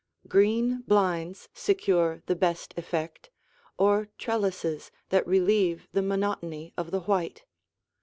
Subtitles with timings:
[0.27, 3.29] Green blinds secure the best effect,
[3.77, 7.45] or trellises that relieve the monotony of the white.